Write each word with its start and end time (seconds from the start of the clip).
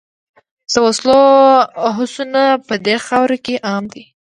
د 0.71 0.73
وسلو 0.85 1.19
هوسونه 1.95 2.41
په 2.67 2.75
دې 2.85 2.95
خاوره 3.05 3.37
کې 3.45 3.55
عام 3.69 3.83
دي. 3.93 4.03